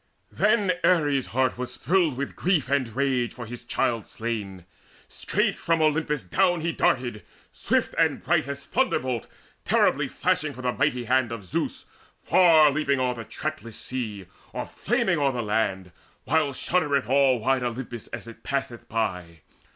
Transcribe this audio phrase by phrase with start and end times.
[0.31, 4.65] Then Ares' heart was thrilled with grief and rage For his child slain.
[5.07, 9.27] Straight from Olympus down He darted, swift and bright as thunderbolt
[9.63, 11.85] Terribly flashing from the mighty hand Of Zeus,
[12.23, 15.91] far leaping o'er the trackless sea, Or flaming o'er the land,
[16.23, 19.41] while shuddereth All wide Olympus as it passeth by.